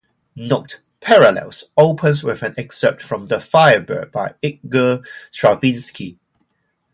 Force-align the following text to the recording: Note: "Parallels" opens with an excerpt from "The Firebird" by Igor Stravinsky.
Note: 0.35 0.79
"Parallels" 0.99 1.65
opens 1.77 2.23
with 2.23 2.41
an 2.41 2.55
excerpt 2.57 3.03
from 3.03 3.27
"The 3.27 3.39
Firebird" 3.39 4.11
by 4.11 4.33
Igor 4.41 5.03
Stravinsky. 5.29 6.17